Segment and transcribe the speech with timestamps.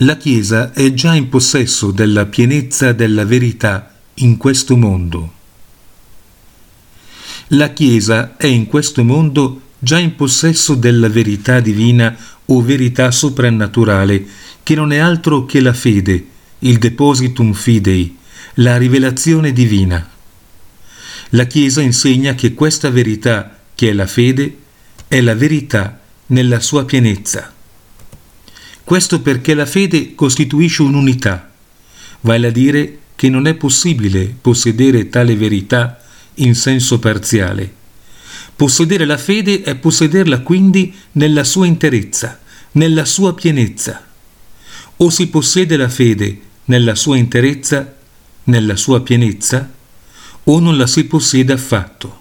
[0.00, 5.32] La Chiesa è già in possesso della pienezza della verità in questo mondo.
[7.48, 14.26] La Chiesa è in questo mondo già in possesso della verità divina o verità soprannaturale,
[14.62, 16.26] che non è altro che la fede,
[16.58, 18.18] il depositum fidei,
[18.56, 20.06] la rivelazione divina.
[21.30, 24.58] La Chiesa insegna che questa verità, che è la fede,
[25.08, 27.54] è la verità nella sua pienezza.
[28.86, 31.50] Questo perché la fede costituisce un'unità,
[32.20, 36.00] vale a dire che non è possibile possedere tale verità
[36.34, 37.74] in senso parziale.
[38.54, 42.38] Possedere la fede è possederla quindi nella sua interezza,
[42.72, 44.06] nella sua pienezza.
[44.98, 47.92] O si possiede la fede nella sua interezza,
[48.44, 49.68] nella sua pienezza,
[50.44, 52.20] o non la si possiede affatto.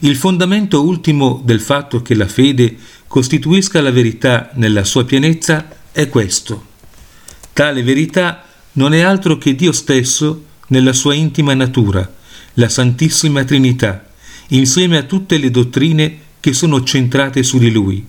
[0.00, 2.76] Il fondamento ultimo del fatto che la fede
[3.10, 6.66] costituisca la verità nella sua pienezza è questo.
[7.52, 12.08] Tale verità non è altro che Dio stesso nella sua intima natura,
[12.54, 14.06] la Santissima Trinità,
[14.50, 18.06] insieme a tutte le dottrine che sono centrate su di Lui.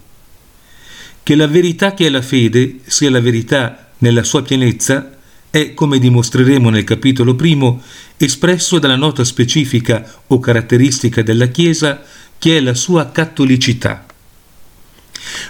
[1.23, 5.17] Che la verità che è la fede sia la verità nella sua pienezza
[5.49, 7.81] è, come dimostreremo nel capitolo primo,
[8.17, 12.03] espresso dalla nota specifica o caratteristica della Chiesa
[12.37, 14.05] che è la sua cattolicità.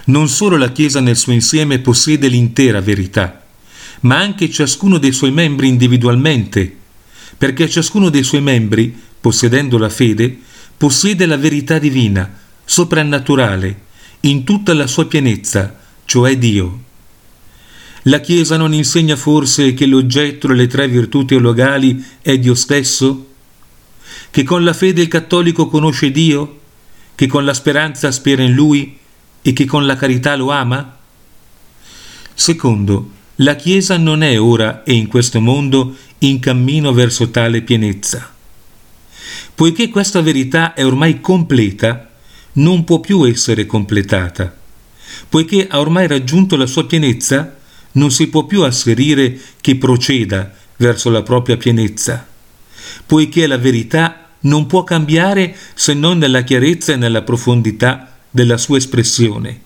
[0.04, 3.44] Non solo la Chiesa nel suo insieme possiede l'intera verità,
[4.00, 6.76] ma anche ciascuno dei suoi membri individualmente,
[7.38, 10.36] perché ciascuno dei suoi membri, possedendo la fede,
[10.76, 13.80] possiede la verità divina, soprannaturale,
[14.20, 16.80] in tutta la sua pienezza, cioè Dio.
[18.06, 23.28] La Chiesa non insegna forse che l'oggetto delle tre virtù teologali è Dio stesso?
[24.30, 26.60] Che con la fede il cattolico conosce Dio?
[27.14, 28.98] Che con la speranza spera in Lui?
[29.42, 30.96] E che con la carità lo ama?
[32.32, 38.32] Secondo, la Chiesa non è ora e in questo mondo in cammino verso tale pienezza.
[39.54, 42.10] Poiché questa verità è ormai completa,
[42.54, 44.54] non può più essere completata.
[45.28, 47.56] Poiché ha ormai raggiunto la sua pienezza,
[47.92, 52.26] non si può più asserire che proceda verso la propria pienezza.
[53.06, 58.78] Poiché la verità non può cambiare se non nella chiarezza e nella profondità della sua
[58.78, 59.60] espressione.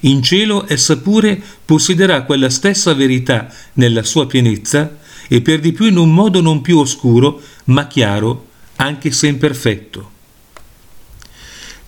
[0.00, 5.86] In cielo essa pure possederà quella stessa verità nella sua pienezza e per di più
[5.86, 10.10] in un modo non più oscuro, ma chiaro, anche se imperfetto.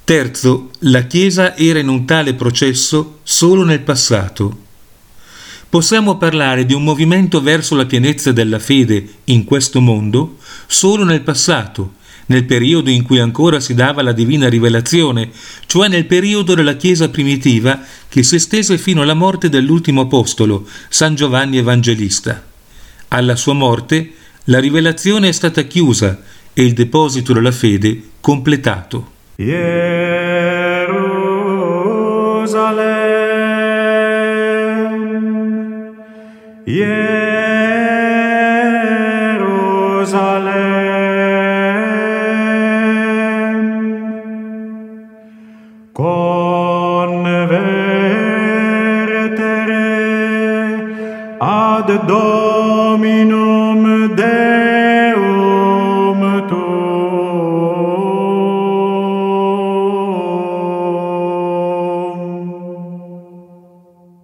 [0.05, 4.65] Terzo, la Chiesa era in un tale processo solo nel passato.
[5.69, 10.37] Possiamo parlare di un movimento verso la pienezza della fede in questo mondo
[10.69, 11.95] solo nel passato,
[12.27, 15.31] nel periodo in cui ancora si dava la divina rivelazione,
[15.67, 21.15] cioè nel periodo della Chiesa primitiva che si estese fino alla morte dell'ultimo apostolo, San
[21.15, 22.45] Giovanni Evangelista.
[23.09, 24.13] Alla sua morte
[24.45, 26.21] la rivelazione è stata chiusa
[26.53, 29.13] e il deposito della fede completato.
[29.37, 30.97] Jerusalem,
[36.65, 37.06] Jerusalem,
[51.89, 53.36] ad Domino